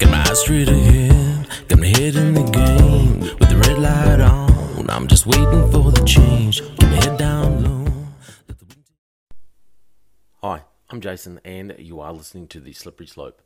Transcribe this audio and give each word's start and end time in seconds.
Got 0.00 0.10
my 0.12 0.24
eyes 0.30 0.40
straight 0.40 0.66
ahead, 0.66 1.46
got 1.68 1.78
my 1.78 1.86
head 1.86 2.16
in 2.16 2.32
the 2.32 2.42
game. 2.42 3.20
With 3.20 3.50
the 3.50 3.56
red 3.58 3.78
light 3.78 4.20
on, 4.22 4.88
I'm 4.88 5.06
just 5.06 5.26
waiting 5.26 5.70
for 5.70 5.92
the 5.92 6.02
change. 6.06 6.62
My 6.80 6.86
head 6.86 7.18
down 7.18 7.62
low. 7.62 7.92
Hi, 10.40 10.62
I'm 10.88 11.02
Jason, 11.02 11.38
and 11.44 11.74
you 11.78 12.00
are 12.00 12.14
listening 12.14 12.48
to 12.48 12.60
The 12.60 12.72
Slippery 12.72 13.08
Slope. 13.08 13.42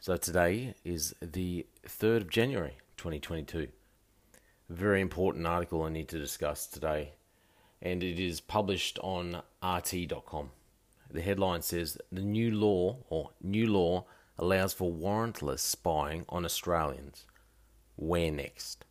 So, 0.00 0.16
today 0.16 0.74
is 0.84 1.14
the 1.22 1.64
3rd 1.86 2.22
of 2.22 2.30
January 2.30 2.78
2022. 2.96 3.68
A 4.68 4.72
very 4.72 5.00
important 5.00 5.46
article 5.46 5.84
I 5.84 5.90
need 5.90 6.08
to 6.08 6.18
discuss 6.18 6.66
today, 6.66 7.12
and 7.80 8.02
it 8.02 8.18
is 8.18 8.40
published 8.40 8.98
on 8.98 9.42
RT.com. 9.62 10.50
The 11.08 11.22
headline 11.22 11.62
says 11.62 11.98
The 12.10 12.22
new 12.22 12.50
law, 12.50 12.96
or 13.08 13.30
new 13.40 13.68
law, 13.68 14.06
allows 14.38 14.72
for 14.72 14.92
warrantless 14.92 15.60
spying 15.60 16.24
on 16.28 16.44
Australians. 16.44 17.26
Where 17.96 18.30
next? 18.30 18.84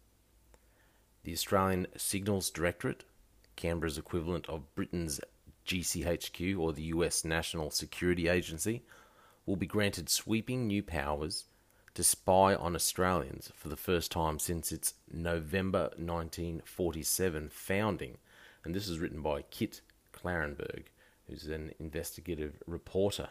The 1.23 1.33
Australian 1.33 1.87
Signals 1.97 2.49
Directorate, 2.49 3.03
Canberra's 3.55 3.97
equivalent 3.97 4.47
of 4.49 4.73
Britain's 4.75 5.20
GCHQ 5.65 6.59
or 6.59 6.73
the 6.73 6.84
US 6.84 7.25
National 7.25 7.71
Security 7.71 8.27
Agency, 8.27 8.84
will 9.45 9.55
be 9.55 9.67
granted 9.67 10.09
sweeping 10.09 10.67
new 10.67 10.84
powers 10.84 11.45
to 11.93 12.03
spy 12.03 12.53
on 12.53 12.75
Australians 12.75 13.51
for 13.55 13.70
the 13.70 13.77
first 13.77 14.12
time 14.12 14.37
since 14.37 14.71
its 14.71 14.95
November 15.12 15.84
1947 15.98 17.49
founding. 17.49 18.17
And 18.63 18.75
this 18.75 18.87
is 18.87 18.99
written 18.99 19.21
by 19.21 19.43
Kit 19.43 19.81
Klarenberg, 20.13 20.85
who's 21.27 21.48
an 21.48 21.71
investigative 21.79 22.62
reporter. 22.67 23.29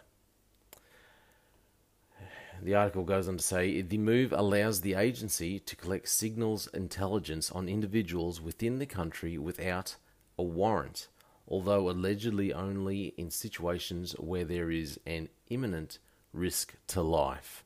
The 2.64 2.74
article 2.74 3.04
goes 3.04 3.28
on 3.28 3.36
to 3.36 3.44
say 3.44 3.82
the 3.82 3.98
move 3.98 4.32
allows 4.32 4.80
the 4.80 4.94
agency 4.94 5.60
to 5.60 5.76
collect 5.76 6.08
signals 6.08 6.66
intelligence 6.68 7.50
on 7.50 7.68
individuals 7.68 8.40
within 8.40 8.78
the 8.78 8.86
country 8.86 9.36
without 9.36 9.96
a 10.38 10.42
warrant, 10.42 11.08
although 11.46 11.90
allegedly 11.90 12.54
only 12.54 13.08
in 13.18 13.30
situations 13.30 14.12
where 14.12 14.46
there 14.46 14.70
is 14.70 14.98
an 15.04 15.28
imminent 15.50 15.98
risk 16.32 16.74
to 16.86 17.02
life. 17.02 17.64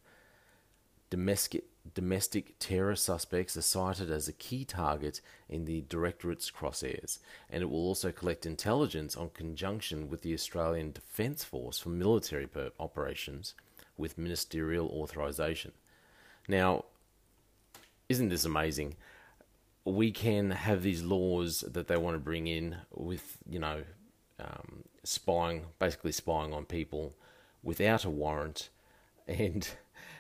Domestic, 1.11 1.67
domestic 1.95 2.59
terror 2.59 2.97
suspects 2.97 3.57
are 3.57 3.63
cited 3.63 4.11
as 4.11 4.27
a 4.27 4.33
key 4.33 4.65
target 4.65 5.21
in 5.49 5.65
the 5.65 5.83
Directorate's 5.83 6.51
crosshairs, 6.51 7.21
and 7.49 7.63
it 7.63 7.71
will 7.71 7.87
also 7.87 8.11
collect 8.11 8.45
intelligence 8.45 9.17
on 9.17 9.31
conjunction 9.31 10.09
with 10.09 10.23
the 10.23 10.35
Australian 10.35 10.91
Defence 10.91 11.45
Force 11.45 11.79
for 11.79 11.91
military 11.91 12.49
per- 12.49 12.73
operations 12.81 13.55
with 13.99 14.17
ministerial 14.17 14.89
authorization. 14.89 15.73
Now, 16.49 16.85
isn't 18.09 18.31
this 18.31 18.45
amazing? 18.45 18.97
We 19.85 20.11
can 20.13 20.51
have 20.51 20.83
these 20.83 21.03
laws 21.03 21.61
that 21.61 21.89
they 21.89 21.97
want 21.97 22.15
to 22.15 22.21
bring 22.21 22.47
in 22.47 22.77
with, 22.95 23.39
you 23.49 23.59
know, 23.59 23.83
um, 24.41 24.85
spying, 25.05 25.67
basically 25.79 26.13
spying 26.13 26.55
on 26.55 26.65
people 26.65 27.15
without 27.63 28.05
a 28.05 28.11
warrant, 28.11 28.69
and 29.29 29.69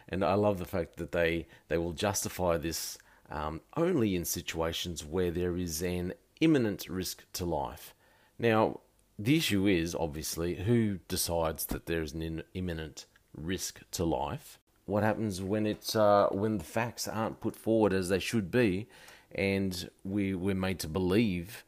and 0.08 0.24
I 0.24 0.34
love 0.34 0.58
the 0.58 0.64
fact 0.64 0.96
that 0.96 1.12
they 1.12 1.46
they 1.68 1.78
will 1.78 1.92
justify 1.92 2.56
this 2.56 2.98
um, 3.30 3.60
only 3.76 4.16
in 4.16 4.24
situations 4.24 5.04
where 5.04 5.30
there 5.30 5.56
is 5.56 5.82
an 5.82 6.14
imminent 6.40 6.88
risk 6.88 7.24
to 7.34 7.44
life. 7.44 7.94
Now, 8.38 8.80
the 9.18 9.36
issue 9.36 9.66
is 9.66 9.94
obviously 9.94 10.54
who 10.54 10.98
decides 11.08 11.66
that 11.66 11.86
there 11.86 12.02
is 12.02 12.12
an 12.12 12.22
in- 12.22 12.42
imminent 12.54 13.06
risk 13.38 13.80
to 13.92 14.04
life. 14.04 14.58
What 14.86 15.02
happens 15.02 15.42
when 15.42 15.66
it's 15.66 15.94
uh, 15.94 16.28
when 16.30 16.58
the 16.58 16.64
facts 16.64 17.06
aren't 17.06 17.40
put 17.40 17.54
forward 17.54 17.92
as 17.92 18.08
they 18.08 18.18
should 18.18 18.50
be, 18.50 18.88
and 19.34 19.90
we 20.04 20.34
we're 20.34 20.54
made 20.54 20.78
to 20.80 20.88
believe? 20.88 21.64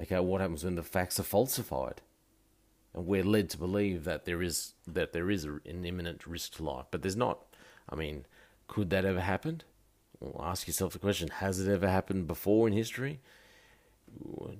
Okay, 0.00 0.18
what 0.20 0.40
happens 0.40 0.64
when 0.64 0.76
the 0.76 0.82
facts 0.82 1.20
are 1.20 1.24
falsified, 1.24 2.00
and 2.94 3.06
we're 3.06 3.24
led 3.24 3.50
to 3.50 3.58
believe 3.58 4.04
that 4.04 4.24
there 4.24 4.42
is 4.42 4.72
that 4.86 5.12
there 5.12 5.30
is 5.30 5.44
an 5.44 5.84
imminent 5.84 6.26
risk 6.26 6.54
to 6.56 6.62
life, 6.62 6.86
but 6.90 7.02
there's 7.02 7.16
not. 7.16 7.44
I 7.88 7.94
mean, 7.96 8.24
could 8.68 8.90
that 8.90 9.04
ever 9.04 9.20
happen? 9.20 9.62
Well, 10.18 10.42
ask 10.42 10.66
yourself 10.66 10.94
the 10.94 10.98
question: 10.98 11.28
Has 11.28 11.60
it 11.60 11.70
ever 11.70 11.88
happened 11.88 12.26
before 12.26 12.66
in 12.66 12.72
history? 12.72 13.20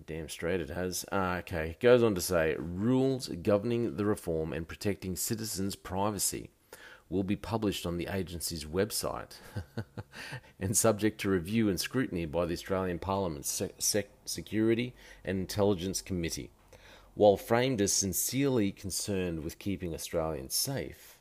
Damn 0.06 0.28
straight 0.28 0.60
it 0.60 0.70
has. 0.70 1.04
Ah, 1.12 1.38
okay. 1.38 1.76
Goes 1.80 2.02
on 2.02 2.14
to 2.14 2.20
say 2.20 2.56
rules 2.58 3.28
governing 3.28 3.96
the 3.96 4.04
reform 4.04 4.52
and 4.52 4.66
protecting 4.66 5.16
citizens' 5.16 5.76
privacy 5.76 6.50
will 7.08 7.22
be 7.22 7.36
published 7.36 7.86
on 7.86 7.98
the 7.98 8.08
agency's 8.10 8.64
website 8.64 9.36
and 10.60 10.76
subject 10.76 11.20
to 11.20 11.30
review 11.30 11.68
and 11.68 11.78
scrutiny 11.78 12.24
by 12.24 12.46
the 12.46 12.54
Australian 12.54 12.98
Parliament's 12.98 13.62
Sec- 13.78 14.10
Security 14.24 14.94
and 15.24 15.38
Intelligence 15.38 16.00
Committee. 16.00 16.50
While 17.14 17.36
framed 17.36 17.82
as 17.82 17.92
sincerely 17.92 18.72
concerned 18.72 19.44
with 19.44 19.58
keeping 19.58 19.94
Australians 19.94 20.54
safe, 20.54 21.18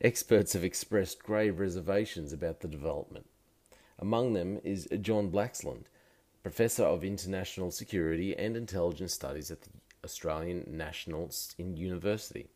experts 0.00 0.52
have 0.52 0.64
expressed 0.64 1.22
grave 1.22 1.58
reservations 1.58 2.32
about 2.32 2.60
the 2.60 2.68
development. 2.68 3.26
Among 3.98 4.34
them 4.34 4.60
is 4.62 4.86
John 5.00 5.30
Blaxland, 5.30 5.84
Professor 6.42 6.82
of 6.82 7.04
International 7.04 7.70
Security 7.70 8.36
and 8.36 8.56
Intelligence 8.56 9.12
Studies 9.12 9.50
at 9.52 9.62
the 9.62 9.70
Australian 10.04 10.64
National 10.66 11.30
University. 11.56 12.48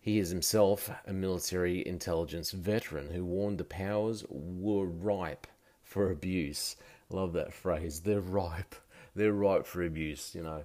He 0.00 0.18
is 0.18 0.30
himself 0.30 0.90
a 1.06 1.12
military 1.12 1.86
intelligence 1.86 2.50
veteran 2.50 3.10
who 3.10 3.24
warned 3.24 3.58
the 3.58 3.64
powers 3.64 4.24
were 4.28 4.86
ripe 4.86 5.46
for 5.82 6.10
abuse. 6.10 6.74
Love 7.08 7.32
that 7.34 7.54
phrase. 7.54 8.00
They're 8.00 8.20
ripe. 8.20 8.74
They're 9.14 9.32
ripe 9.32 9.66
for 9.66 9.84
abuse, 9.84 10.34
you 10.34 10.42
know. 10.42 10.64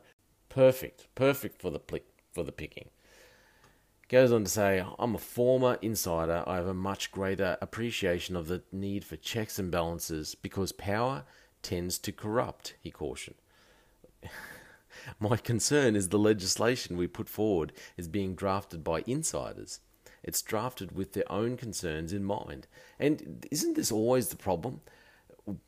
Perfect. 0.49 1.07
Perfect 1.13 1.61
for 1.61 1.69
the 1.69 1.79
plick, 1.79 2.05
for 2.31 2.43
the 2.43 2.51
picking. 2.51 2.89
Goes 4.09 4.31
on 4.31 4.43
to 4.43 4.49
say, 4.49 4.83
I'm 4.97 5.13
a 5.13 5.19
former 5.19 5.77
insider. 5.83 6.43
I 6.47 6.55
have 6.55 6.67
a 6.67 6.73
much 6.73 7.11
greater 7.11 7.59
appreciation 7.61 8.35
of 8.35 8.47
the 8.47 8.63
need 8.71 9.05
for 9.05 9.17
checks 9.17 9.59
and 9.59 9.69
balances 9.69 10.33
because 10.33 10.71
power 10.71 11.25
tends 11.61 11.97
to 11.99 12.11
corrupt, 12.11 12.75
he 12.81 12.91
cautioned. 12.91 13.37
My 15.19 15.37
concern 15.37 15.95
is 15.95 16.09
the 16.09 16.19
legislation 16.19 16.97
we 16.97 17.07
put 17.07 17.29
forward 17.29 17.71
is 17.97 18.07
being 18.07 18.35
drafted 18.35 18.83
by 18.83 19.03
insiders. 19.07 19.79
It's 20.23 20.41
drafted 20.41 20.91
with 20.91 21.13
their 21.13 21.31
own 21.31 21.57
concerns 21.57 22.11
in 22.11 22.23
mind. 22.23 22.67
And 22.99 23.47
isn't 23.51 23.75
this 23.75 23.91
always 23.91 24.29
the 24.29 24.35
problem? 24.35 24.81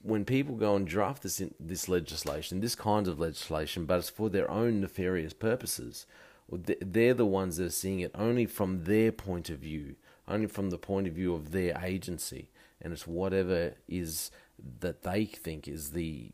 When 0.01 0.25
people 0.25 0.56
go 0.56 0.75
and 0.75 0.85
draft 0.85 1.24
this 1.24 1.40
in, 1.40 1.53
this 1.59 1.88
legislation, 1.88 2.59
this 2.59 2.75
kind 2.75 3.07
of 3.07 3.19
legislation, 3.19 3.85
but 3.85 4.00
it's 4.00 4.09
for 4.09 4.30
their 4.30 4.50
own 4.51 4.81
nefarious 4.81 5.34
purposes, 5.34 6.06
they're 6.51 7.13
the 7.13 7.25
ones 7.25 7.57
that 7.57 7.66
are 7.66 7.69
seeing 7.69 8.01
it 8.01 8.12
only 8.13 8.46
from 8.46 8.84
their 8.84 9.12
point 9.12 9.50
of 9.50 9.59
view, 9.59 9.96
only 10.31 10.47
from 10.47 10.69
the 10.69 10.78
point 10.78 11.08
of 11.08 11.14
view 11.14 11.34
of 11.34 11.52
their 11.52 11.78
agency, 11.84 12.50
and 12.81 12.94
it's 12.94 13.08
whatever 13.08 13.75
is 13.88 14.31
that 14.80 15.03
they 15.03 15.25
think 15.25 15.68
is 15.68 15.92
the 15.92 16.31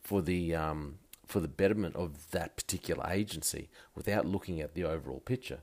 for 0.00 0.22
the 0.22 0.54
um, 0.54 0.98
for 1.26 1.40
the 1.40 1.48
betterment 1.48 1.96
of 1.96 2.30
that 2.30 2.56
particular 2.56 3.04
agency 3.10 3.68
without 3.94 4.26
looking 4.26 4.60
at 4.60 4.74
the 4.74 4.84
overall 4.84 5.20
picture. 5.20 5.60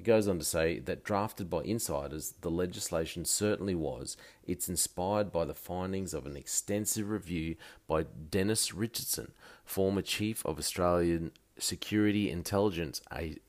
It 0.00 0.04
goes 0.04 0.26
on 0.26 0.38
to 0.38 0.44
say 0.44 0.80
that 0.80 1.04
drafted 1.04 1.48
by 1.48 1.62
insiders, 1.62 2.34
the 2.40 2.50
legislation 2.50 3.24
certainly 3.24 3.76
was. 3.76 4.16
It's 4.42 4.68
inspired 4.68 5.30
by 5.30 5.44
the 5.44 5.54
findings 5.54 6.12
of 6.12 6.26
an 6.26 6.36
extensive 6.36 7.08
review 7.08 7.54
by 7.86 8.04
Dennis 8.04 8.74
Richardson, 8.74 9.30
former 9.64 10.02
chief 10.02 10.44
of 10.44 10.58
Australian 10.58 11.30
Security 11.58 12.30
Intelligence 12.30 13.00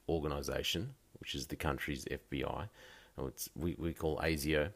Organisation, 0.08 0.94
which 1.20 1.34
is 1.34 1.48
the 1.48 1.56
country's 1.56 2.06
FBI, 2.06 2.68
which 3.16 3.50
we, 3.56 3.76
we 3.78 3.94
call 3.94 4.20
ASIO, 4.20 4.72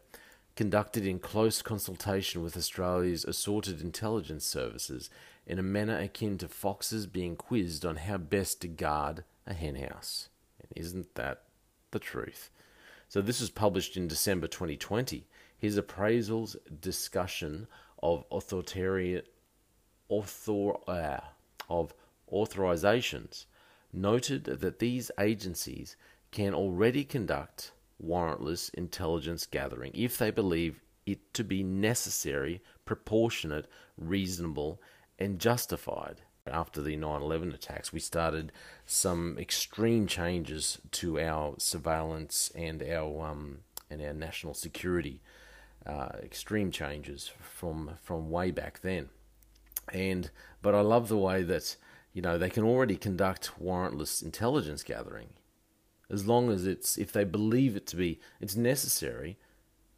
conducted 0.56 1.06
in 1.06 1.20
close 1.20 1.62
consultation 1.62 2.42
with 2.42 2.58
Australia's 2.58 3.26
assorted 3.26 3.82
intelligence 3.82 4.46
services 4.46 5.10
in 5.46 5.60
a 5.60 5.64
manner 5.64 5.98
akin 5.98 6.38
to 6.40 6.48
foxes 6.48 7.06
being 7.06 7.36
quizzed 7.36 7.86
on 7.86 7.96
how 7.98 8.18
best 8.18 8.62
to 8.62 8.68
guard 8.68 9.24
a 9.46 9.54
henhouse. 9.54 10.30
And 10.60 10.70
isn't 10.76 11.16
that 11.16 11.44
the 11.92 12.00
truth? 12.00 12.50
So 13.08 13.22
this 13.22 13.40
was 13.40 13.50
published 13.50 13.96
in 13.96 14.08
December 14.08 14.48
2020. 14.48 15.26
His 15.58 15.80
appraisals 15.80 16.58
discussion 16.82 17.68
of 18.04 18.26
authoritarian 18.32 19.24
author, 20.10 20.74
uh, 20.88 21.20
of 21.70 21.94
authorizations 22.32 23.46
noted 23.94 24.44
that 24.46 24.80
these 24.80 25.12
agencies 25.20 25.96
can 26.32 26.54
already 26.54 27.04
conduct 27.04 27.72
warrantless 28.04 28.74
intelligence 28.74 29.46
gathering 29.46 29.92
if 29.96 30.18
they 30.18 30.32
believe 30.32 30.82
it 31.08 31.34
to 31.34 31.44
be 31.44 31.64
necessary, 31.64 32.62
proportionate, 32.86 33.66
reasonable, 33.98 34.82
and 35.18 35.40
justified. 35.40 36.22
After 36.46 36.82
the 36.82 36.96
9 36.96 37.22
11 37.22 37.54
attacks, 37.54 37.92
we 37.92 38.00
started 38.00 38.52
some 38.86 39.38
extreme 39.38 40.08
changes 40.08 40.80
to 40.92 41.20
our 41.20 41.56
surveillance 41.58 42.52
and 42.56 42.82
our 42.84 43.28
um, 43.28 43.60
and 43.90 44.02
our 44.02 44.14
national 44.14 44.54
security. 44.54 45.22
Uh, 45.86 46.10
extreme 46.22 46.72
changes 46.72 47.32
from 47.40 47.92
from 48.02 48.30
way 48.30 48.52
back 48.52 48.82
then, 48.82 49.10
and 49.92 50.32
but 50.62 50.74
I 50.76 50.82
love 50.82 51.08
the 51.08 51.18
way 51.18 51.44
that 51.44 51.76
you 52.14 52.22
know 52.22 52.38
they 52.38 52.50
can 52.50 52.64
already 52.64 52.96
conduct 52.96 53.52
warrantless 53.62 54.24
intelligence 54.24 54.84
gathering, 54.84 55.30
as 56.10 56.28
long 56.28 56.50
as 56.50 56.66
it's 56.66 56.98
if 56.98 57.12
they 57.12 57.24
believe 57.24 57.76
it 57.76 57.86
to 57.88 57.96
be 57.96 58.20
it's 58.40 58.56
necessary, 58.56 59.38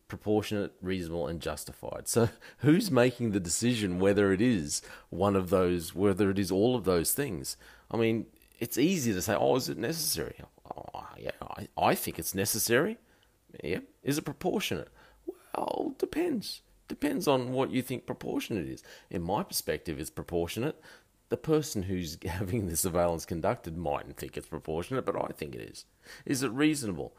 proportionate, 0.07 0.73
reasonable, 0.81 1.27
and 1.27 1.41
justified. 1.41 2.07
So 2.07 2.29
who's 2.59 2.91
making 2.91 3.31
the 3.31 3.39
decision 3.39 3.99
whether 3.99 4.33
it 4.33 4.41
is 4.41 4.81
one 5.09 5.35
of 5.35 5.49
those, 5.49 5.95
whether 5.95 6.29
it 6.29 6.39
is 6.39 6.51
all 6.51 6.75
of 6.75 6.83
those 6.83 7.13
things? 7.13 7.57
I 7.91 7.97
mean, 7.97 8.25
it's 8.59 8.77
easy 8.77 9.13
to 9.13 9.21
say, 9.21 9.35
oh, 9.35 9.55
is 9.55 9.69
it 9.69 9.77
necessary? 9.77 10.35
Oh, 10.65 11.07
yeah, 11.17 11.31
I, 11.41 11.67
I 11.77 11.95
think 11.95 12.19
it's 12.19 12.35
necessary. 12.35 12.97
Yeah. 13.63 13.79
Is 14.03 14.17
it 14.17 14.25
proportionate? 14.25 14.89
Well, 15.55 15.95
depends. 15.97 16.61
Depends 16.87 17.27
on 17.27 17.53
what 17.53 17.71
you 17.71 17.81
think 17.81 18.05
proportionate 18.05 18.67
is. 18.67 18.83
In 19.09 19.21
my 19.21 19.43
perspective, 19.43 19.99
it's 19.99 20.09
proportionate. 20.09 20.81
The 21.29 21.37
person 21.37 21.83
who's 21.83 22.17
having 22.25 22.67
the 22.67 22.75
surveillance 22.75 23.25
conducted 23.25 23.77
mightn't 23.77 24.17
think 24.17 24.35
it's 24.37 24.47
proportionate, 24.47 25.05
but 25.05 25.15
I 25.15 25.27
think 25.33 25.55
it 25.55 25.61
is. 25.61 25.85
Is 26.25 26.43
it 26.43 26.51
reasonable? 26.51 27.15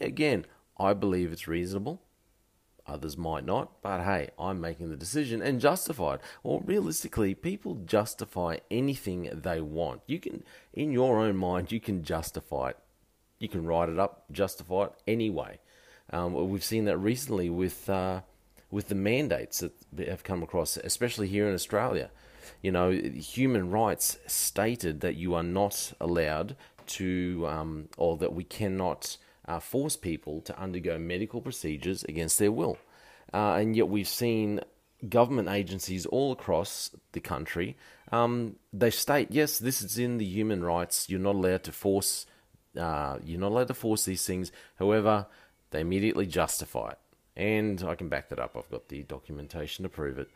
Again, 0.00 0.46
I 0.78 0.94
believe 0.94 1.32
it's 1.32 1.48
reasonable. 1.48 2.02
Others 2.86 3.16
might 3.16 3.44
not, 3.44 3.80
but 3.80 4.02
hey, 4.02 4.30
I'm 4.38 4.60
making 4.60 4.90
the 4.90 4.96
decision 4.96 5.40
and 5.40 5.60
justified. 5.60 6.18
Or 6.42 6.62
realistically, 6.64 7.34
people 7.34 7.76
justify 7.76 8.56
anything 8.70 9.30
they 9.32 9.60
want. 9.60 10.00
You 10.06 10.18
can, 10.18 10.42
in 10.72 10.90
your 10.90 11.20
own 11.20 11.36
mind, 11.36 11.70
you 11.70 11.78
can 11.78 12.02
justify 12.02 12.70
it. 12.70 12.78
You 13.38 13.48
can 13.48 13.64
write 13.64 13.88
it 13.88 14.00
up, 14.00 14.24
justify 14.32 14.84
it 14.84 14.92
anyway. 15.06 15.60
Um, 16.10 16.34
we've 16.50 16.64
seen 16.64 16.84
that 16.86 16.98
recently 16.98 17.48
with 17.50 17.88
uh, 17.88 18.22
with 18.72 18.88
the 18.88 18.94
mandates 18.96 19.62
that 19.92 20.08
have 20.08 20.24
come 20.24 20.42
across, 20.42 20.76
especially 20.78 21.28
here 21.28 21.46
in 21.46 21.54
Australia. 21.54 22.10
You 22.62 22.72
know, 22.72 22.90
human 22.90 23.70
rights 23.70 24.18
stated 24.26 25.00
that 25.02 25.14
you 25.14 25.34
are 25.34 25.42
not 25.44 25.92
allowed 26.00 26.56
to, 26.86 27.46
um, 27.46 27.88
or 27.96 28.16
that 28.16 28.32
we 28.32 28.42
cannot 28.42 29.18
uh, 29.46 29.60
force 29.60 29.96
people 29.96 30.40
to 30.40 30.58
undergo 30.58 30.98
medical 30.98 31.40
procedures 31.40 32.02
against 32.04 32.38
their 32.38 32.50
will. 32.50 32.78
Uh, 33.32 33.54
and 33.54 33.76
yet 33.76 33.88
we've 33.88 34.08
seen 34.08 34.60
government 35.08 35.48
agencies 35.48 36.06
all 36.06 36.32
across 36.32 36.90
the 37.12 37.20
country. 37.20 37.76
Um, 38.10 38.56
they 38.72 38.90
state, 38.90 39.28
yes, 39.30 39.58
this 39.58 39.82
is 39.82 39.98
in 39.98 40.16
the 40.16 40.24
human 40.24 40.64
rights. 40.64 41.10
You're 41.10 41.20
not 41.20 41.34
allowed 41.34 41.64
to 41.64 41.72
force. 41.72 42.26
Uh, 42.78 43.18
you're 43.22 43.40
not 43.40 43.52
allowed 43.52 43.68
to 43.68 43.74
force 43.74 44.06
these 44.06 44.24
things. 44.24 44.50
However, 44.76 45.26
they 45.70 45.80
immediately 45.80 46.26
justify 46.26 46.92
it. 46.92 46.98
And 47.36 47.82
I 47.82 47.94
can 47.94 48.08
back 48.08 48.28
that 48.28 48.38
up. 48.38 48.56
I've 48.56 48.70
got 48.70 48.88
the 48.88 49.02
documentation 49.02 49.82
to 49.84 49.88
prove 49.88 50.18
it. 50.18 50.28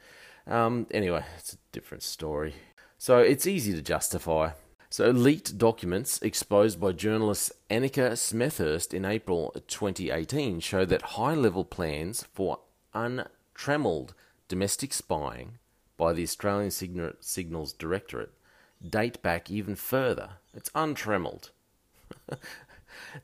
Um, 0.47 0.87
anyway, 0.91 1.25
it's 1.39 1.53
a 1.53 1.59
different 1.73 2.03
story. 2.03 2.55
So 2.99 3.19
it's 3.19 3.47
easy 3.47 3.73
to 3.75 3.83
justify. 3.83 4.51
So, 4.89 5.11
leaked 5.11 5.59
documents 5.59 6.23
exposed 6.23 6.81
by 6.81 6.93
journalist 6.93 7.53
Annika 7.69 8.13
Smethurst 8.13 8.95
in 8.95 9.05
April 9.05 9.53
2018 9.67 10.61
show 10.61 10.85
that 10.85 11.03
high 11.03 11.35
level 11.35 11.65
plans 11.65 12.25
for 12.33 12.61
untrammeled 12.95 14.15
domestic 14.49 14.95
spying 14.95 15.59
by 15.97 16.13
the 16.13 16.23
Australian 16.23 16.71
Signals 16.71 17.73
Directorate 17.73 18.33
date 18.87 19.23
back 19.23 19.51
even 19.51 19.75
further. 19.75 20.31
It's 20.55 20.71
untramelled. 20.71 21.51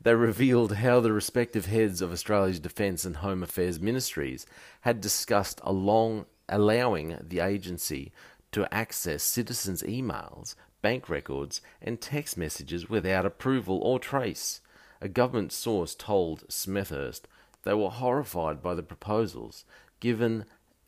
They 0.00 0.14
revealed 0.14 0.76
how 0.76 1.00
the 1.00 1.12
respective 1.12 1.66
heads 1.66 2.00
of 2.00 2.12
Australia's 2.12 2.60
Defence 2.60 3.04
and 3.04 3.16
Home 3.16 3.42
Affairs 3.42 3.80
ministries 3.80 4.46
had 4.82 5.00
discussed 5.00 5.60
along 5.64 6.26
allowing 6.48 7.18
the 7.22 7.40
agency 7.40 8.12
to 8.52 8.72
access 8.72 9.22
citizens' 9.22 9.82
emails, 9.82 10.54
bank 10.82 11.08
records, 11.08 11.60
and 11.80 12.00
text 12.00 12.36
messages 12.36 12.88
without 12.88 13.24
approval 13.24 13.78
or 13.82 13.98
trace. 13.98 14.60
A 15.00 15.08
government 15.08 15.52
source 15.52 15.94
told 15.94 16.46
Smethurst 16.48 17.22
they 17.62 17.74
were 17.74 17.90
horrified 17.90 18.62
by 18.62 18.74
the 18.74 18.82
proposals, 18.82 19.64
given 20.00 20.44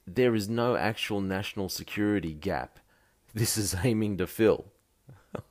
there 0.06 0.34
is 0.34 0.48
no 0.48 0.76
actual 0.76 1.20
national 1.20 1.68
security 1.68 2.34
gap 2.34 2.78
this 3.34 3.58
is 3.58 3.74
aiming 3.82 4.16
to 4.18 4.26
fill. 4.26 4.66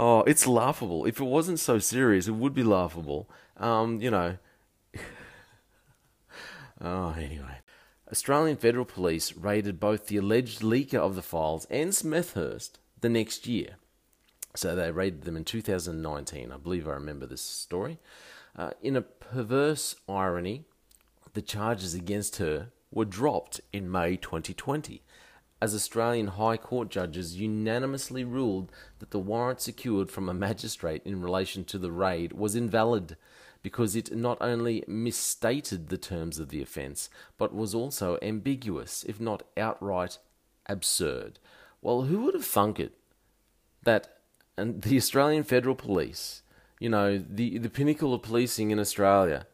Oh, 0.00 0.20
it's 0.20 0.46
laughable. 0.46 1.06
If 1.06 1.20
it 1.20 1.24
wasn't 1.24 1.58
so 1.58 1.80
serious, 1.80 2.28
it 2.28 2.36
would 2.36 2.54
be 2.54 2.62
laughable. 2.62 3.28
Um, 3.56 4.00
you 4.00 4.12
know. 4.12 4.38
oh, 6.80 7.16
anyway. 7.18 7.58
Australian 8.10 8.56
Federal 8.56 8.84
Police 8.84 9.34
raided 9.34 9.80
both 9.80 10.06
the 10.06 10.16
alleged 10.16 10.60
leaker 10.60 10.98
of 11.00 11.16
the 11.16 11.22
files 11.22 11.66
and 11.68 11.90
Smethurst 11.90 12.78
the 13.00 13.08
next 13.08 13.48
year. 13.48 13.74
So 14.54 14.76
they 14.76 14.92
raided 14.92 15.22
them 15.22 15.36
in 15.36 15.44
2019. 15.44 16.52
I 16.52 16.56
believe 16.56 16.86
I 16.86 16.92
remember 16.92 17.26
this 17.26 17.42
story. 17.42 17.98
Uh, 18.56 18.70
in 18.80 18.94
a 18.94 19.02
perverse 19.02 19.96
irony, 20.08 20.64
the 21.34 21.42
charges 21.42 21.94
against 21.94 22.36
her 22.36 22.68
were 22.92 23.04
dropped 23.04 23.60
in 23.72 23.90
May 23.90 24.16
2020 24.16 25.02
as 25.60 25.74
Australian 25.74 26.28
High 26.28 26.56
Court 26.56 26.88
judges 26.88 27.36
unanimously 27.36 28.24
ruled 28.24 28.70
that 29.00 29.10
the 29.10 29.18
warrant 29.18 29.60
secured 29.60 30.10
from 30.10 30.28
a 30.28 30.34
magistrate 30.34 31.02
in 31.04 31.20
relation 31.20 31.64
to 31.64 31.78
the 31.78 31.90
raid 31.90 32.32
was 32.32 32.54
invalid 32.54 33.16
because 33.62 33.96
it 33.96 34.14
not 34.14 34.38
only 34.40 34.84
misstated 34.86 35.88
the 35.88 35.98
terms 35.98 36.38
of 36.38 36.48
the 36.48 36.62
offence, 36.62 37.10
but 37.36 37.54
was 37.54 37.74
also 37.74 38.18
ambiguous, 38.22 39.04
if 39.04 39.20
not 39.20 39.42
outright 39.56 40.18
absurd. 40.66 41.40
Well, 41.82 42.02
who 42.02 42.20
would 42.20 42.34
have 42.34 42.44
thunk 42.44 42.78
it 42.78 42.92
that 43.82 44.18
and 44.56 44.82
the 44.82 44.96
Australian 44.96 45.44
Federal 45.44 45.76
Police, 45.76 46.42
you 46.80 46.88
know, 46.88 47.18
the, 47.18 47.58
the 47.58 47.70
pinnacle 47.70 48.12
of 48.12 48.22
policing 48.22 48.70
in 48.70 48.80
Australia, 48.80 49.46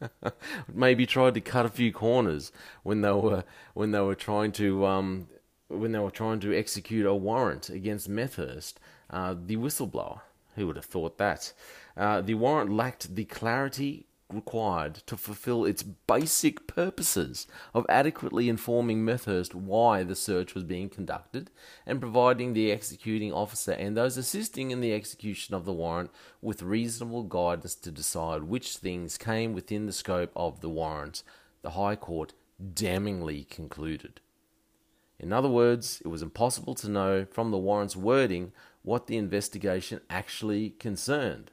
maybe 0.74 1.06
tried 1.06 1.34
to 1.34 1.40
cut 1.40 1.66
a 1.66 1.70
few 1.70 1.92
corners 1.92 2.52
when 2.82 3.00
they 3.00 3.12
were 3.12 3.44
when 3.74 3.90
they 3.92 4.00
were 4.00 4.14
trying 4.14 4.52
to 4.52 4.86
um, 4.86 5.28
when 5.68 5.92
they 5.92 5.98
were 5.98 6.10
trying 6.10 6.40
to 6.40 6.56
execute 6.56 7.06
a 7.06 7.14
warrant 7.14 7.68
against 7.68 8.08
Methurst, 8.08 8.74
uh, 9.10 9.34
the 9.34 9.56
whistleblower. 9.56 10.20
Who 10.56 10.66
would 10.66 10.76
have 10.76 10.86
thought 10.86 11.18
that? 11.18 11.52
Uh, 11.96 12.20
the 12.20 12.34
warrant 12.34 12.72
lacked 12.72 13.14
the 13.14 13.24
clarity 13.24 14.07
required 14.30 14.94
to 15.06 15.16
fulfill 15.16 15.64
its 15.64 15.82
basic 15.82 16.66
purposes 16.66 17.46
of 17.72 17.86
adequately 17.88 18.48
informing 18.48 19.04
Methurst 19.04 19.54
why 19.54 20.02
the 20.02 20.14
search 20.14 20.54
was 20.54 20.64
being 20.64 20.88
conducted 20.88 21.50
and 21.86 22.00
providing 22.00 22.52
the 22.52 22.70
executing 22.70 23.32
officer 23.32 23.72
and 23.72 23.96
those 23.96 24.16
assisting 24.16 24.70
in 24.70 24.80
the 24.80 24.92
execution 24.92 25.54
of 25.54 25.64
the 25.64 25.72
warrant 25.72 26.10
with 26.42 26.62
reasonable 26.62 27.22
guidance 27.22 27.74
to 27.76 27.90
decide 27.90 28.42
which 28.44 28.76
things 28.76 29.16
came 29.16 29.54
within 29.54 29.86
the 29.86 29.92
scope 29.92 30.32
of 30.36 30.60
the 30.60 30.68
warrant, 30.68 31.22
the 31.62 31.70
High 31.70 31.96
Court 31.96 32.34
damningly 32.74 33.48
concluded. 33.48 34.20
In 35.18 35.32
other 35.32 35.48
words, 35.48 36.00
it 36.04 36.08
was 36.08 36.22
impossible 36.22 36.74
to 36.76 36.88
know 36.88 37.24
from 37.24 37.50
the 37.50 37.58
warrant's 37.58 37.96
wording 37.96 38.52
what 38.82 39.06
the 39.06 39.16
investigation 39.16 40.00
actually 40.08 40.70
concerned. 40.70 41.50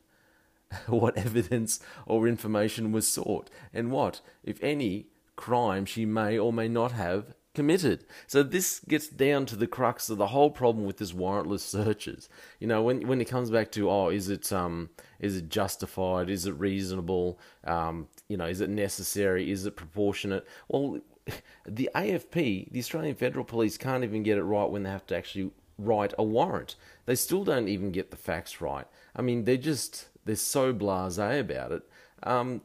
what 0.87 1.17
evidence 1.17 1.79
or 2.05 2.27
information 2.27 2.91
was 2.91 3.07
sought, 3.07 3.49
and 3.73 3.91
what, 3.91 4.21
if 4.43 4.61
any, 4.63 5.07
crime 5.35 5.85
she 5.85 6.05
may 6.05 6.37
or 6.37 6.53
may 6.53 6.67
not 6.67 6.93
have 6.93 7.33
committed. 7.55 8.05
So 8.27 8.43
this 8.43 8.79
gets 8.87 9.07
down 9.07 9.45
to 9.47 9.55
the 9.55 9.65
crux 9.65 10.09
of 10.09 10.17
the 10.17 10.27
whole 10.27 10.51
problem 10.51 10.85
with 10.85 10.97
this 10.97 11.13
warrantless 11.13 11.61
searches. 11.61 12.29
You 12.59 12.67
know, 12.67 12.83
when 12.83 13.07
when 13.07 13.21
it 13.21 13.25
comes 13.25 13.49
back 13.49 13.71
to 13.71 13.89
oh, 13.89 14.09
is 14.09 14.29
it 14.29 14.51
um 14.53 14.89
is 15.19 15.37
it 15.37 15.49
justified? 15.49 16.29
Is 16.29 16.45
it 16.45 16.53
reasonable? 16.53 17.39
Um, 17.63 18.07
you 18.27 18.37
know, 18.37 18.45
is 18.45 18.61
it 18.61 18.69
necessary? 18.69 19.49
Is 19.49 19.65
it 19.65 19.75
proportionate? 19.75 20.45
Well, 20.67 20.99
the 21.65 21.89
AFP, 21.95 22.71
the 22.71 22.79
Australian 22.79 23.15
Federal 23.15 23.45
Police, 23.45 23.77
can't 23.77 24.03
even 24.03 24.21
get 24.21 24.37
it 24.37 24.43
right 24.43 24.69
when 24.69 24.83
they 24.83 24.91
have 24.91 25.07
to 25.07 25.17
actually 25.17 25.51
write 25.77 26.13
a 26.17 26.23
warrant. 26.23 26.75
They 27.05 27.15
still 27.15 27.43
don't 27.43 27.67
even 27.67 27.91
get 27.91 28.11
the 28.11 28.17
facts 28.17 28.61
right. 28.61 28.85
I 29.15 29.21
mean, 29.21 29.45
they're 29.45 29.57
just 29.57 30.09
they're 30.25 30.35
so 30.35 30.73
blasé 30.73 31.39
about 31.39 31.71
it. 31.71 31.83
Um, 32.23 32.61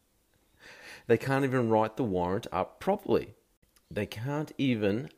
they 1.06 1.16
can't 1.16 1.44
even 1.44 1.70
write 1.70 1.96
the 1.96 2.04
warrant 2.04 2.46
up 2.52 2.80
properly. 2.80 3.34
They 3.90 4.06
can't 4.06 4.52
even 4.58 5.08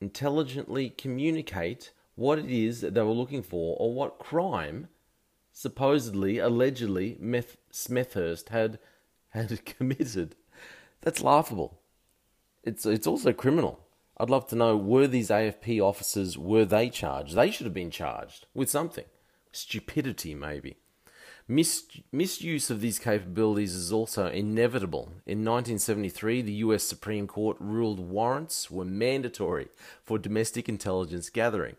intelligently 0.00 0.90
communicate 0.90 1.92
what 2.14 2.38
it 2.38 2.50
is 2.50 2.80
that 2.80 2.94
they 2.94 3.02
were 3.02 3.10
looking 3.10 3.42
for 3.42 3.76
or 3.78 3.92
what 3.92 4.18
crime 4.18 4.88
supposedly, 5.54 6.38
allegedly, 6.38 7.16
Meth- 7.20 7.56
Smethurst 7.72 8.50
had 8.50 8.78
had 9.30 9.64
committed. 9.78 10.36
That's 11.00 11.22
laughable. 11.22 11.80
It's 12.62 12.84
it's 12.84 13.06
also 13.06 13.32
criminal. 13.32 13.80
I'd 14.18 14.30
love 14.30 14.46
to 14.48 14.56
know 14.56 14.76
were 14.76 15.06
these 15.06 15.30
AFP 15.30 15.80
officers 15.80 16.38
were 16.38 16.64
they 16.64 16.88
charged? 16.88 17.34
They 17.34 17.50
should 17.50 17.66
have 17.66 17.74
been 17.74 17.90
charged 17.90 18.46
with 18.54 18.70
something. 18.70 19.06
Stupidity 19.52 20.34
maybe. 20.34 20.76
Mis- 21.46 21.84
misuse 22.10 22.70
of 22.70 22.80
these 22.80 22.98
capabilities 22.98 23.74
is 23.74 23.92
also 23.92 24.28
inevitable. 24.28 25.12
In 25.26 25.44
1973, 25.44 26.40
the 26.40 26.52
US 26.54 26.82
Supreme 26.84 27.26
Court 27.26 27.58
ruled 27.60 28.00
warrants 28.00 28.70
were 28.70 28.86
mandatory 28.86 29.68
for 30.02 30.18
domestic 30.18 30.70
intelligence 30.70 31.28
gathering. 31.28 31.76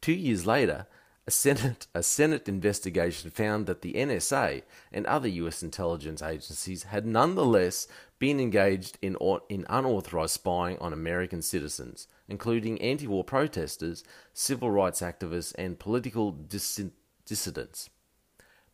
Two 0.00 0.14
years 0.14 0.46
later, 0.46 0.88
a 1.26 1.30
Senate, 1.30 1.86
a 1.94 2.02
Senate 2.02 2.48
investigation 2.48 3.30
found 3.30 3.66
that 3.66 3.82
the 3.82 3.94
NSA 3.94 4.62
and 4.92 5.06
other 5.06 5.28
US 5.28 5.62
intelligence 5.62 6.20
agencies 6.20 6.82
had 6.82 7.06
nonetheless 7.06 7.86
been 8.18 8.40
engaged 8.40 8.98
in, 9.00 9.16
in 9.48 9.64
unauthorized 9.68 10.32
spying 10.32 10.76
on 10.78 10.92
American 10.92 11.40
citizens, 11.40 12.08
including 12.28 12.80
anti 12.82 13.06
war 13.06 13.22
protesters, 13.22 14.02
civil 14.32 14.70
rights 14.70 15.00
activists, 15.00 15.54
and 15.56 15.78
political 15.78 16.32
dis- 16.32 16.90
dissidents, 17.24 17.90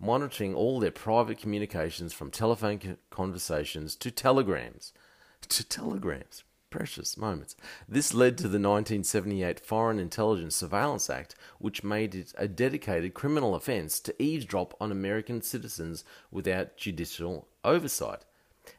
monitoring 0.01 0.55
all 0.55 0.81
their 0.81 0.91
private 0.91 1.39
communications 1.39 2.13
from 2.13 2.31
telephone 2.31 2.97
conversations 3.11 3.95
to 3.97 4.11
telegrams. 4.11 4.93
To 5.49 5.65
telegrams 5.65 6.45
precious 6.71 7.17
moments. 7.17 7.57
This 7.89 8.15
led 8.15 8.39
to 8.39 8.45
the 8.45 8.59
1978 8.59 9.61
Foreign 9.61 9.99
Intelligence 9.99 10.57
Surveillance 10.57 11.11
Act, 11.11 11.35
which 11.59 11.85
made 11.85 12.15
it 12.15 12.33
a 12.39 12.49
dedicated 12.49 13.13
criminal 13.13 13.55
offense 13.55 14.01
to 14.01 14.23
eavesdrop 14.23 14.75
on 14.81 14.93
American 14.93 15.43
citizens 15.43 16.05
without 16.31 16.77
judicial 16.77 17.49
oversight. 17.65 18.25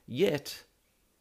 Yet, 0.08 0.64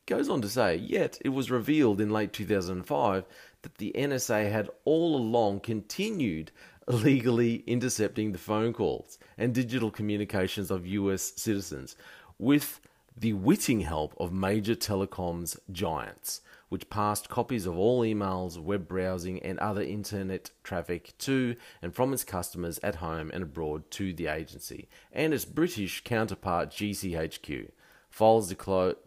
goes 0.06 0.28
on 0.28 0.40
to 0.42 0.48
say, 0.48 0.76
yet 0.76 1.18
it 1.24 1.30
was 1.30 1.50
revealed 1.50 2.00
in 2.00 2.10
late 2.10 2.32
2005 2.32 3.24
that 3.62 3.74
the 3.76 3.92
NSA 3.94 4.50
had 4.50 4.70
all 4.84 5.16
along 5.16 5.60
continued 5.60 6.50
illegally 6.88 7.62
intercepting 7.66 8.32
the 8.32 8.38
phone 8.38 8.72
calls 8.72 9.18
and 9.38 9.54
digital 9.54 9.90
communications 9.90 10.70
of 10.70 10.86
US 10.86 11.32
citizens 11.36 11.96
with 12.38 12.80
the 13.16 13.32
witting 13.32 13.80
help 13.80 14.14
of 14.18 14.32
major 14.32 14.74
telecoms 14.74 15.58
giants 15.70 16.40
which 16.70 16.88
passed 16.88 17.28
copies 17.28 17.66
of 17.66 17.76
all 17.76 18.02
emails, 18.02 18.56
web 18.56 18.88
browsing, 18.88 19.42
and 19.42 19.58
other 19.58 19.82
internet 19.82 20.50
traffic 20.62 21.12
to 21.18 21.56
and 21.82 21.94
from 21.94 22.12
its 22.12 22.24
customers 22.24 22.78
at 22.82 22.96
home 22.96 23.30
and 23.34 23.42
abroad 23.42 23.90
to 23.90 24.14
the 24.14 24.28
agency 24.28 24.88
and 25.12 25.34
its 25.34 25.44
British 25.44 26.02
counterpart 26.04 26.70
GCHQ. 26.70 27.70
Files 28.08 28.48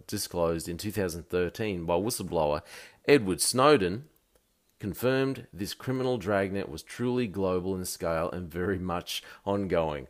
disclosed 0.08 0.70
in 0.70 0.78
2013 0.78 1.86
by 1.86 1.96
whistleblower 1.96 2.62
Edward 3.08 3.42
Snowden 3.42 4.06
confirmed 4.84 5.48
this 5.54 5.74
criminal 5.74 6.18
dragnet 6.18 6.68
was 6.68 6.84
truly 6.84 7.26
global 7.26 7.74
in 7.74 7.86
scale 7.86 8.30
and 8.32 8.52
very 8.52 8.78
much 8.78 9.24
ongoing. 9.46 10.10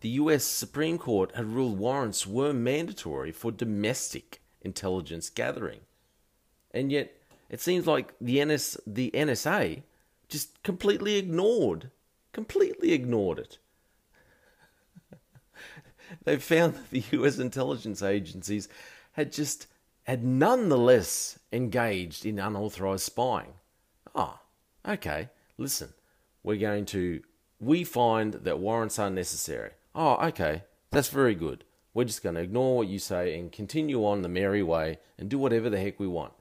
The 0.00 0.08
US 0.08 0.42
Supreme 0.42 0.96
Court 0.96 1.34
had 1.34 1.44
ruled 1.44 1.78
warrants 1.78 2.26
were 2.26 2.54
mandatory 2.54 3.30
for 3.30 3.52
domestic 3.52 4.40
intelligence 4.62 5.28
gathering 5.28 5.80
and 6.70 6.90
yet 6.90 7.12
it 7.50 7.60
seems 7.60 7.86
like 7.86 8.14
the 8.18 8.42
NS 8.42 8.78
the 8.86 9.10
NSA 9.10 9.82
just 10.30 10.62
completely 10.62 11.16
ignored, 11.16 11.90
completely 12.32 12.94
ignored 12.94 13.38
it. 13.38 13.58
they 16.24 16.38
found 16.38 16.72
that 16.76 16.88
the 16.88 17.04
U.S. 17.18 17.38
intelligence 17.38 18.02
agencies 18.02 18.66
had 19.12 19.30
just 19.30 19.66
had 20.04 20.24
nonetheless 20.24 21.38
engaged 21.52 22.24
in 22.24 22.38
unauthorized 22.38 23.02
spying. 23.02 23.52
Oh, 24.16 24.38
okay. 24.88 25.28
Listen, 25.58 25.92
we're 26.42 26.56
going 26.56 26.86
to. 26.86 27.22
We 27.60 27.84
find 27.84 28.34
that 28.34 28.58
warrants 28.58 28.98
are 28.98 29.10
necessary. 29.10 29.70
Oh, 29.94 30.16
okay. 30.28 30.64
That's 30.90 31.08
very 31.08 31.34
good. 31.34 31.64
We're 31.94 32.04
just 32.04 32.22
going 32.22 32.34
to 32.34 32.42
ignore 32.42 32.76
what 32.76 32.88
you 32.88 32.98
say 32.98 33.38
and 33.38 33.50
continue 33.50 34.04
on 34.04 34.22
the 34.22 34.28
merry 34.28 34.62
way 34.62 34.98
and 35.18 35.30
do 35.30 35.38
whatever 35.38 35.70
the 35.70 35.80
heck 35.80 35.98
we 35.98 36.06
want 36.06 36.34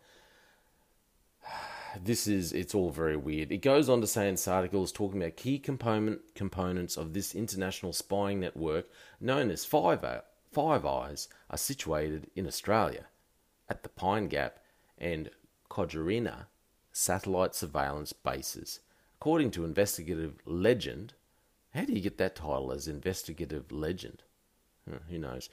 this 2.03 2.27
is 2.27 2.53
it's 2.53 2.75
all 2.75 2.91
very 2.91 3.15
weird. 3.15 3.51
It 3.51 3.60
goes 3.60 3.89
on 3.89 4.01
to 4.01 4.08
say 4.08 4.27
in 4.27 4.34
this 4.34 4.48
article 4.48 4.84
is 4.84 4.91
talking 4.91 5.22
about 5.22 5.38
key 5.38 5.60
component 5.60 6.36
components 6.36 6.98
of 6.98 7.13
this 7.13 7.36
international 7.36 7.94
spying 7.94 8.39
network 8.39 8.88
known 9.20 9.51
as 9.51 9.65
Five 9.65 10.03
Five 10.51 10.86
Eyes 10.86 11.27
are 11.50 11.58
situated 11.58 12.29
in 12.36 12.48
Australia 12.48 13.05
at 13.70 13.84
the 13.84 13.89
Pine 13.89 14.27
Gap 14.27 14.60
and 14.98 15.29
Kojarena 15.70 16.46
satellite 16.98 17.54
surveillance 17.54 18.14
bases. 18.14 18.80
According 19.20 19.52
to 19.52 19.66
investigative 19.66 20.36
legend, 20.46 21.14
how 21.74 21.84
do 21.84 21.92
you 21.92 22.00
get 22.00 22.18
that 22.20 22.38
title 22.38 22.72
as 22.72 22.88
investigative 22.88 23.72
legend? 23.72 24.24
who 25.10 25.18
knows? 25.18 25.50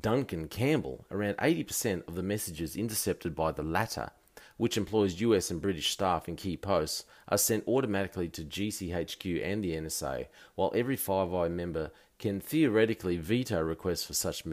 Duncan 0.00 0.48
Campbell, 0.48 1.06
around 1.10 1.36
80% 1.38 2.06
of 2.06 2.14
the 2.14 2.22
messages 2.22 2.76
intercepted 2.76 3.34
by 3.34 3.52
the 3.52 3.62
latter 3.62 4.10
which 4.56 4.76
employs 4.76 5.20
US 5.20 5.50
and 5.50 5.60
British 5.60 5.90
staff 5.90 6.28
in 6.28 6.36
key 6.36 6.56
posts, 6.56 7.04
are 7.28 7.38
sent 7.38 7.66
automatically 7.68 8.28
to 8.28 8.42
GCHQ 8.42 9.44
and 9.44 9.62
the 9.62 9.74
NSA, 9.74 10.26
while 10.54 10.72
every 10.74 10.96
Five 10.96 11.34
Eye 11.34 11.48
member 11.48 11.90
can 12.18 12.40
theoretically 12.40 13.18
veto 13.18 13.60
requests 13.60 14.04
for 14.04 14.14
such, 14.14 14.44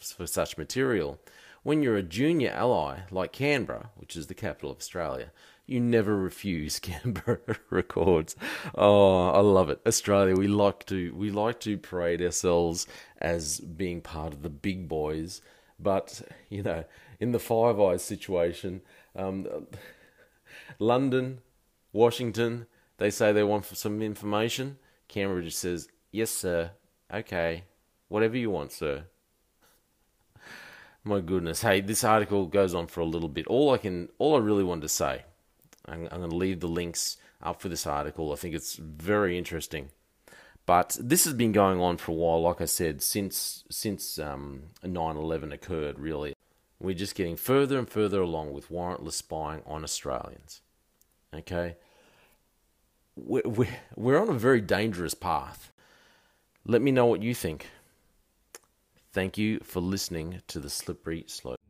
for 0.00 0.26
such 0.26 0.58
material. 0.58 1.20
When 1.62 1.82
you're 1.82 1.96
a 1.96 2.02
junior 2.02 2.50
ally 2.50 3.00
like 3.12 3.32
Canberra, 3.32 3.90
which 3.96 4.16
is 4.16 4.26
the 4.26 4.34
capital 4.34 4.72
of 4.72 4.78
Australia, 4.78 5.30
you 5.66 5.80
never 5.80 6.16
refuse 6.16 6.78
Canberra 6.80 7.56
records. 7.70 8.36
Oh, 8.74 9.28
I 9.28 9.40
love 9.40 9.70
it. 9.70 9.80
Australia, 9.86 10.36
we 10.36 10.48
like 10.48 10.86
to 10.86 11.14
we 11.14 11.30
like 11.30 11.60
to 11.60 11.78
parade 11.78 12.22
ourselves 12.22 12.86
as 13.20 13.60
being 13.60 14.00
part 14.00 14.32
of 14.32 14.42
the 14.42 14.50
big 14.50 14.88
boys, 14.88 15.40
but 15.78 16.22
you 16.48 16.62
know, 16.62 16.84
in 17.20 17.32
the 17.32 17.38
Five 17.38 17.80
Eyes 17.80 18.04
situation, 18.04 18.82
um, 19.16 19.46
London, 20.78 21.40
Washington, 21.92 22.66
they 22.98 23.10
say 23.10 23.32
they 23.32 23.44
want 23.44 23.64
some 23.66 24.02
information. 24.02 24.78
Canberra 25.08 25.42
just 25.42 25.58
says, 25.58 25.88
"Yes, 26.10 26.30
sir. 26.30 26.72
Okay, 27.12 27.64
whatever 28.08 28.36
you 28.36 28.50
want, 28.50 28.72
sir." 28.72 29.04
My 31.04 31.20
goodness. 31.20 31.62
Hey, 31.62 31.80
this 31.80 32.04
article 32.04 32.46
goes 32.46 32.76
on 32.76 32.86
for 32.86 33.00
a 33.00 33.04
little 33.04 33.28
bit. 33.28 33.48
All 33.48 33.70
I 33.70 33.78
can, 33.78 34.08
all 34.18 34.36
I 34.36 34.38
really 34.38 34.62
wanted 34.62 34.82
to 34.82 34.88
say, 34.88 35.24
I'm, 35.86 36.08
I'm 36.10 36.18
going 36.18 36.30
to 36.30 36.36
leave 36.36 36.60
the 36.60 36.68
links 36.68 37.16
up 37.42 37.60
for 37.60 37.68
this 37.68 37.86
article. 37.86 38.32
I 38.32 38.36
think 38.36 38.54
it's 38.54 38.76
very 38.76 39.36
interesting. 39.36 39.90
But 40.64 40.96
this 41.00 41.24
has 41.24 41.34
been 41.34 41.52
going 41.52 41.80
on 41.80 41.96
for 41.96 42.12
a 42.12 42.14
while, 42.14 42.42
like 42.42 42.60
I 42.60 42.66
said, 42.66 43.02
since 43.02 43.64
since 43.68 44.18
um, 44.18 44.64
9/11 44.84 45.52
occurred. 45.52 45.98
Really, 45.98 46.34
we're 46.78 46.94
just 46.94 47.14
getting 47.14 47.36
further 47.36 47.78
and 47.78 47.88
further 47.88 48.20
along 48.20 48.52
with 48.52 48.70
warrantless 48.70 49.14
spying 49.14 49.62
on 49.66 49.82
Australians. 49.82 50.60
Okay? 51.34 51.76
We're, 53.16 53.42
we're 53.96 54.20
on 54.20 54.28
a 54.28 54.38
very 54.38 54.60
dangerous 54.60 55.14
path. 55.14 55.72
Let 56.66 56.82
me 56.82 56.90
know 56.90 57.06
what 57.06 57.22
you 57.22 57.34
think. 57.34 57.68
Thank 59.12 59.36
you 59.36 59.60
for 59.62 59.80
listening 59.80 60.42
to 60.48 60.58
the 60.58 60.70
Slippery 60.70 61.24
Slope. 61.26 61.61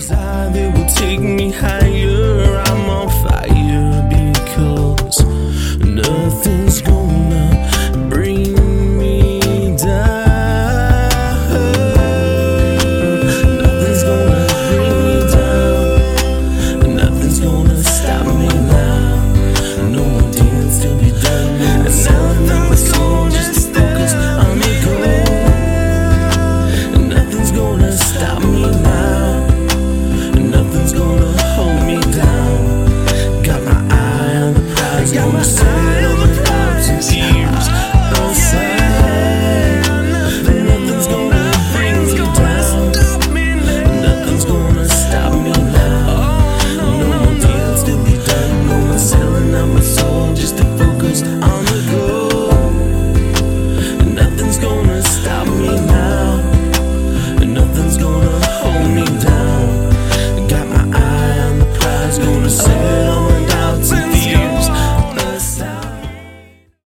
Cause 0.00 0.12
I, 0.12 0.48
they 0.48 0.66
will 0.66 0.88
take 0.88 1.20
me 1.20 1.50
higher. 1.50 2.56
I'm 2.68 2.88
on 2.88 3.10
fire 3.22 4.08
because 4.08 5.22
nothing's 5.84 6.80
going 6.80 7.09